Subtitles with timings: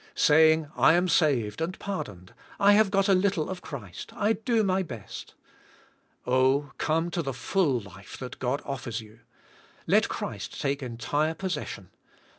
[0.15, 2.33] Sa34ng, "I am saved, and pardoned.
[2.59, 5.35] I have got a little of Christ, I do my best."
[6.25, 6.71] Oh!
[6.79, 9.19] come to the full life that God offers you.
[9.85, 11.91] Let Christ take entire possession.